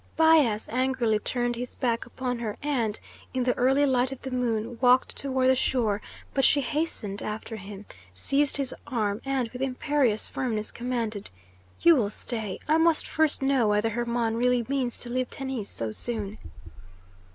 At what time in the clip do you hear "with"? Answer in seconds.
9.49-9.61